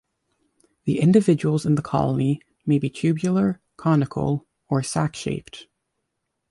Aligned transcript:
The 0.85 0.99
individuals 0.99 1.63
in 1.63 1.75
the 1.75 1.83
colony 1.83 2.41
may 2.65 2.79
be 2.79 2.89
tubular, 2.89 3.61
conical, 3.77 4.47
or 4.67 4.81
sac-shaped. 4.81 5.67